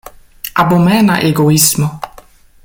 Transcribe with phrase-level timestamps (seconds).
[0.63, 1.91] Abomena egoismo!